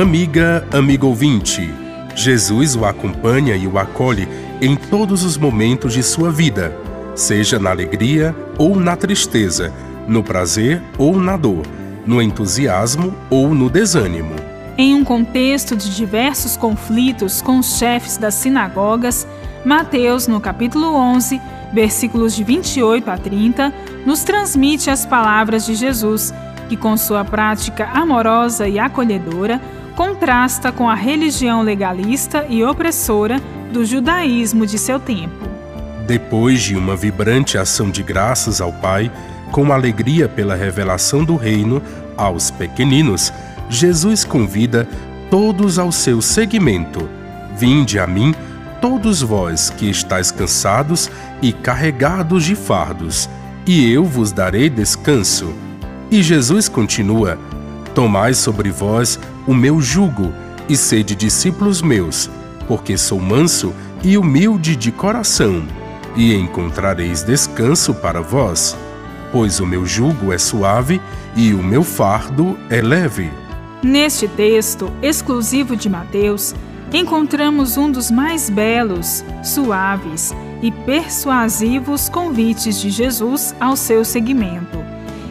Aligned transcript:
Amiga, 0.00 0.64
amigo 0.72 1.08
ouvinte, 1.08 1.74
Jesus 2.14 2.76
o 2.76 2.84
acompanha 2.84 3.56
e 3.56 3.66
o 3.66 3.76
acolhe 3.80 4.28
em 4.60 4.76
todos 4.76 5.24
os 5.24 5.36
momentos 5.36 5.92
de 5.92 6.04
sua 6.04 6.30
vida, 6.30 6.72
seja 7.16 7.58
na 7.58 7.70
alegria 7.70 8.32
ou 8.56 8.76
na 8.76 8.94
tristeza, 8.94 9.74
no 10.06 10.22
prazer 10.22 10.80
ou 10.96 11.18
na 11.18 11.36
dor, 11.36 11.66
no 12.06 12.22
entusiasmo 12.22 13.12
ou 13.28 13.52
no 13.52 13.68
desânimo. 13.68 14.36
Em 14.76 14.94
um 14.94 15.02
contexto 15.02 15.74
de 15.74 15.92
diversos 15.92 16.56
conflitos 16.56 17.42
com 17.42 17.58
os 17.58 17.76
chefes 17.76 18.16
das 18.16 18.34
sinagogas, 18.34 19.26
Mateus, 19.64 20.28
no 20.28 20.40
capítulo 20.40 20.94
11, 20.94 21.40
versículos 21.72 22.36
de 22.36 22.44
28 22.44 23.10
a 23.10 23.18
30, 23.18 23.74
nos 24.06 24.22
transmite 24.22 24.90
as 24.90 25.04
palavras 25.04 25.66
de 25.66 25.74
Jesus, 25.74 26.32
que, 26.68 26.76
com 26.76 26.96
sua 26.96 27.24
prática 27.24 27.86
amorosa 27.92 28.68
e 28.68 28.78
acolhedora, 28.78 29.60
contrasta 29.98 30.70
com 30.70 30.88
a 30.88 30.94
religião 30.94 31.60
legalista 31.60 32.46
e 32.48 32.62
opressora 32.62 33.40
do 33.72 33.84
judaísmo 33.84 34.64
de 34.64 34.78
seu 34.78 35.00
tempo. 35.00 35.34
Depois 36.06 36.62
de 36.62 36.76
uma 36.76 36.94
vibrante 36.94 37.58
ação 37.58 37.90
de 37.90 38.00
graças 38.00 38.60
ao 38.60 38.72
Pai, 38.72 39.10
com 39.50 39.72
alegria 39.72 40.28
pela 40.28 40.54
revelação 40.54 41.24
do 41.24 41.34
reino 41.34 41.82
aos 42.16 42.48
pequeninos, 42.48 43.32
Jesus 43.68 44.24
convida 44.24 44.88
todos 45.28 45.80
ao 45.80 45.90
seu 45.90 46.22
seguimento. 46.22 47.08
Vinde 47.56 47.98
a 47.98 48.06
mim, 48.06 48.32
todos 48.80 49.20
vós 49.20 49.68
que 49.68 49.90
estáis 49.90 50.30
cansados 50.30 51.10
e 51.42 51.52
carregados 51.52 52.44
de 52.44 52.54
fardos, 52.54 53.28
e 53.66 53.92
eu 53.92 54.04
vos 54.04 54.30
darei 54.30 54.70
descanso. 54.70 55.52
E 56.08 56.22
Jesus 56.22 56.68
continua: 56.68 57.36
Tomai 57.96 58.32
sobre 58.32 58.70
vós 58.70 59.18
o 59.48 59.54
meu 59.54 59.80
jugo 59.80 60.30
e 60.68 60.76
sede 60.76 61.16
discípulos 61.16 61.80
meus, 61.80 62.28
porque 62.68 62.98
sou 62.98 63.18
manso 63.18 63.74
e 64.04 64.18
humilde 64.18 64.76
de 64.76 64.92
coração, 64.92 65.66
e 66.14 66.34
encontrareis 66.34 67.22
descanso 67.22 67.94
para 67.94 68.20
vós, 68.20 68.76
pois 69.32 69.58
o 69.58 69.66
meu 69.66 69.86
jugo 69.86 70.34
é 70.34 70.38
suave 70.38 71.00
e 71.34 71.54
o 71.54 71.62
meu 71.62 71.82
fardo 71.82 72.58
é 72.68 72.82
leve. 72.82 73.30
Neste 73.82 74.28
texto 74.28 74.92
exclusivo 75.00 75.74
de 75.74 75.88
Mateus, 75.88 76.54
encontramos 76.92 77.78
um 77.78 77.90
dos 77.90 78.10
mais 78.10 78.50
belos, 78.50 79.24
suaves 79.42 80.34
e 80.60 80.70
persuasivos 80.70 82.10
convites 82.10 82.78
de 82.78 82.90
Jesus 82.90 83.54
ao 83.58 83.76
seu 83.76 84.04
seguimento, 84.04 84.84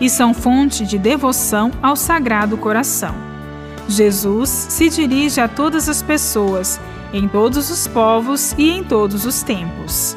e 0.00 0.10
são 0.10 0.34
fonte 0.34 0.84
de 0.84 0.98
devoção 0.98 1.70
ao 1.80 1.94
Sagrado 1.94 2.56
Coração. 2.56 3.29
Jesus 3.90 4.48
se 4.68 4.88
dirige 4.88 5.40
a 5.40 5.48
todas 5.48 5.88
as 5.88 6.00
pessoas, 6.00 6.80
em 7.12 7.26
todos 7.26 7.70
os 7.70 7.88
povos 7.88 8.54
e 8.56 8.70
em 8.70 8.84
todos 8.84 9.26
os 9.26 9.42
tempos. 9.42 10.16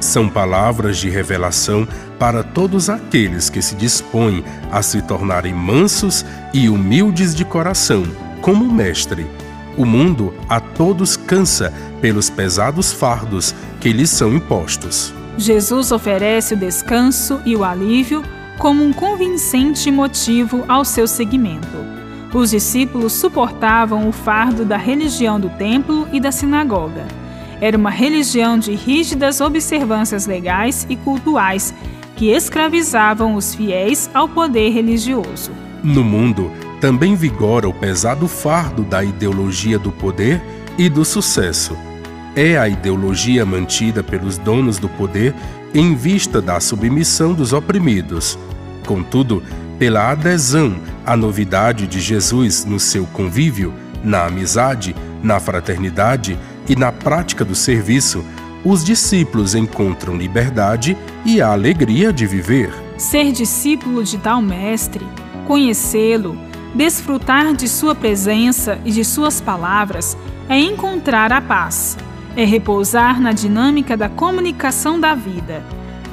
São 0.00 0.26
palavras 0.26 0.96
de 0.96 1.10
revelação 1.10 1.86
para 2.18 2.42
todos 2.42 2.88
aqueles 2.88 3.50
que 3.50 3.60
se 3.60 3.74
dispõem 3.74 4.42
a 4.72 4.80
se 4.80 5.02
tornarem 5.02 5.52
mansos 5.52 6.24
e 6.54 6.70
humildes 6.70 7.34
de 7.34 7.44
coração, 7.44 8.04
como 8.40 8.64
o 8.64 8.72
Mestre. 8.72 9.26
O 9.76 9.84
mundo 9.84 10.32
a 10.48 10.58
todos 10.58 11.16
cansa 11.16 11.72
pelos 12.00 12.30
pesados 12.30 12.90
fardos 12.90 13.54
que 13.80 13.92
lhes 13.92 14.08
são 14.08 14.34
impostos. 14.34 15.12
Jesus 15.36 15.92
oferece 15.92 16.54
o 16.54 16.56
descanso 16.56 17.40
e 17.44 17.54
o 17.54 17.64
alívio 17.64 18.24
como 18.58 18.82
um 18.82 18.92
convincente 18.92 19.90
motivo 19.90 20.64
ao 20.66 20.84
seu 20.84 21.06
seguimento. 21.06 21.99
Os 22.32 22.50
discípulos 22.50 23.12
suportavam 23.12 24.08
o 24.08 24.12
fardo 24.12 24.64
da 24.64 24.76
religião 24.76 25.40
do 25.40 25.48
templo 25.50 26.06
e 26.12 26.20
da 26.20 26.30
sinagoga 26.30 27.20
era 27.60 27.76
uma 27.76 27.90
religião 27.90 28.58
de 28.58 28.74
rígidas 28.74 29.40
observâncias 29.40 30.26
legais 30.26 30.86
e 30.88 30.96
cultuais 30.96 31.74
que 32.16 32.30
escravizavam 32.30 33.34
os 33.34 33.54
fiéis 33.54 34.10
ao 34.14 34.28
poder 34.28 34.70
religioso. 34.70 35.52
No 35.82 36.02
mundo, 36.02 36.50
também 36.80 37.14
vigora 37.14 37.68
o 37.68 37.72
pesado 37.72 38.26
fardo 38.26 38.82
da 38.82 39.04
ideologia 39.04 39.78
do 39.78 39.92
poder 39.92 40.42
e 40.78 40.88
do 40.88 41.04
sucesso. 41.04 41.76
É 42.34 42.56
a 42.56 42.68
ideologia 42.68 43.44
mantida 43.44 44.02
pelos 44.02 44.38
donos 44.38 44.78
do 44.78 44.88
poder 44.88 45.34
em 45.74 45.94
vista 45.94 46.40
da 46.40 46.60
submissão 46.60 47.34
dos 47.34 47.52
oprimidos. 47.52 48.38
Contudo, 48.86 49.42
pela 49.78 50.10
adesão 50.10 50.76
à 51.10 51.16
novidade 51.16 51.88
de 51.88 51.98
Jesus 51.98 52.64
no 52.64 52.78
seu 52.78 53.04
convívio, 53.04 53.74
na 54.04 54.26
amizade, 54.26 54.94
na 55.20 55.40
fraternidade 55.40 56.38
e 56.68 56.76
na 56.76 56.92
prática 56.92 57.44
do 57.44 57.52
serviço, 57.52 58.24
os 58.64 58.84
discípulos 58.84 59.56
encontram 59.56 60.16
liberdade 60.16 60.96
e 61.24 61.42
a 61.42 61.48
alegria 61.48 62.12
de 62.12 62.28
viver. 62.28 62.72
Ser 62.96 63.32
discípulo 63.32 64.04
de 64.04 64.18
tal 64.18 64.40
mestre, 64.40 65.04
conhecê-lo, 65.48 66.38
desfrutar 66.76 67.54
de 67.54 67.66
sua 67.66 67.92
presença 67.92 68.78
e 68.84 68.92
de 68.92 69.04
suas 69.04 69.40
palavras 69.40 70.16
é 70.48 70.60
encontrar 70.60 71.32
a 71.32 71.40
paz, 71.40 71.98
é 72.36 72.44
repousar 72.44 73.20
na 73.20 73.32
dinâmica 73.32 73.96
da 73.96 74.08
comunicação 74.08 75.00
da 75.00 75.16
vida. 75.16 75.60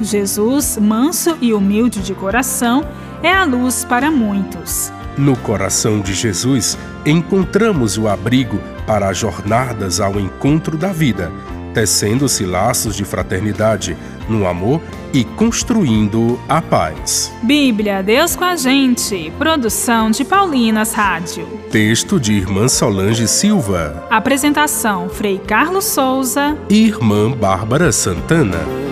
Jesus, 0.00 0.76
manso 0.76 1.38
e 1.40 1.52
humilde 1.52 2.02
de 2.02 2.14
coração, 2.14 2.84
é 3.22 3.32
a 3.32 3.44
luz 3.44 3.84
para 3.84 4.10
muitos. 4.10 4.92
No 5.16 5.36
coração 5.36 6.00
de 6.00 6.14
Jesus, 6.14 6.78
encontramos 7.04 7.98
o 7.98 8.06
abrigo 8.06 8.60
para 8.86 9.08
as 9.08 9.18
jornadas 9.18 10.00
ao 10.00 10.18
encontro 10.20 10.76
da 10.76 10.92
vida, 10.92 11.32
tecendo-se 11.74 12.44
laços 12.44 12.94
de 12.96 13.04
fraternidade 13.04 13.96
no 14.28 14.46
amor 14.46 14.80
e 15.12 15.24
construindo 15.24 16.38
a 16.48 16.62
paz. 16.62 17.32
Bíblia, 17.42 18.02
Deus 18.02 18.36
com 18.36 18.44
a 18.44 18.56
gente. 18.56 19.32
Produção 19.38 20.10
de 20.10 20.24
Paulinas 20.24 20.92
Rádio. 20.92 21.46
Texto 21.70 22.20
de 22.20 22.34
Irmã 22.34 22.68
Solange 22.68 23.26
Silva. 23.26 24.06
Apresentação: 24.10 25.08
Frei 25.08 25.38
Carlos 25.38 25.84
Souza 25.84 26.56
e 26.68 26.86
Irmã 26.86 27.30
Bárbara 27.30 27.90
Santana. 27.90 28.87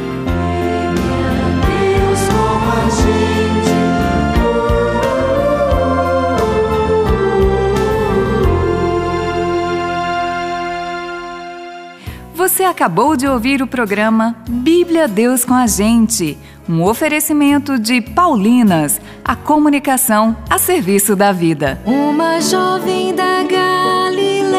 Você 12.37 12.65
acabou 12.65 13.17
de 13.17 13.27
ouvir 13.27 13.63
o 13.63 13.67
programa 13.67 14.37
Bíblia 14.47 15.09
Deus 15.09 15.43
com 15.43 15.55
a 15.55 15.67
Gente, 15.67 16.37
um 16.69 16.83
oferecimento 16.83 17.79
de 17.79 18.03
Paulinas, 18.03 19.01
a 19.25 19.35
comunicação 19.35 20.37
a 20.51 20.59
serviço 20.59 21.17
da 21.17 21.33
vida. 21.33 21.81
Uma 21.87 22.39
jovem 22.43 23.15
da 23.15 23.43
Galileia 23.43 24.53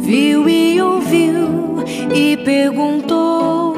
viu 0.00 0.48
e 0.48 0.80
ouviu 0.80 1.82
e 2.14 2.36
perguntou. 2.36 3.74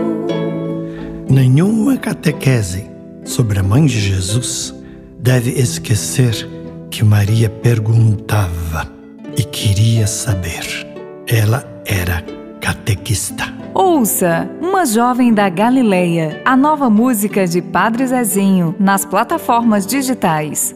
Nenhuma 1.31 1.97
catequese 1.97 2.91
sobre 3.25 3.59
a 3.59 3.62
mãe 3.62 3.87
de 3.87 3.98
Jesus 3.98 4.75
deve 5.19 5.53
esquecer 5.53 6.47
que 6.91 7.03
Maria 7.03 7.48
perguntava 7.48 8.93
e 9.34 9.43
queria 9.43 10.06
saber. 10.06 10.96
Ela 11.29 11.65
era 11.84 12.23
catequista. 12.61 13.45
Ouça 13.75 14.49
Uma 14.61 14.87
Jovem 14.87 15.34
da 15.34 15.49
Galileia, 15.49 16.41
a 16.45 16.57
nova 16.57 16.89
música 16.89 17.49
de 17.49 17.61
Padre 17.61 18.07
Zezinho 18.07 18.77
nas 18.78 19.05
plataformas 19.05 19.84
digitais. 19.84 20.73